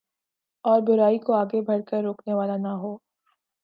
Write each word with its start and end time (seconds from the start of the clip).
اور 0.65 0.81
برائی 0.81 1.17
کوآگے 1.17 1.61
بڑھ 1.61 1.81
کر 1.87 2.01
روکنے 2.03 2.33
والا 2.33 2.57
نہ 2.57 2.73
ہو 2.81 2.95